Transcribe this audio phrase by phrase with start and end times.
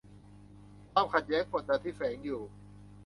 [0.91, 2.41] ความขัดแย้งกดดันที่แฝงอยู่